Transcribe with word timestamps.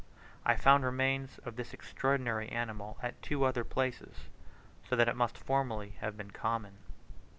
I 0.47 0.55
found 0.55 0.83
remains 0.83 1.37
of 1.45 1.57
this 1.57 1.75
extraordinary 1.75 2.49
animal 2.49 2.97
at 3.03 3.21
two 3.21 3.43
other 3.45 3.63
places, 3.63 4.29
so 4.89 4.95
that 4.95 5.07
it 5.07 5.15
must 5.15 5.37
formerly 5.37 5.89
have 5.99 6.17
been 6.17 6.31
common. 6.31 6.79